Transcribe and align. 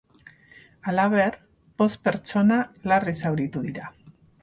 Halaber, 0.91 1.37
bost 1.83 2.01
pertsona 2.09 2.61
larri 2.93 3.19
zauritu 3.25 3.67
dira. 3.71 3.97